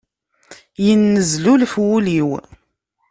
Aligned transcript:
Yennezlulef 0.85 1.73
wul-iw. 1.83 2.29